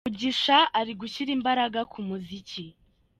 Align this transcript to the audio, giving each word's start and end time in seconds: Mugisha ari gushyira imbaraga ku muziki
Mugisha 0.07 0.57
ari 0.79 0.91
gushyira 1.01 1.31
imbaraga 1.37 1.79
ku 1.91 1.99
muziki 2.07 2.63